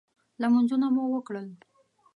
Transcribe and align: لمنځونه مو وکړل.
لمنځونه 0.41 0.87
مو 0.95 1.03
وکړل. 1.13 1.47